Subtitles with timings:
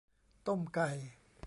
[0.47, 0.89] ต้มไก่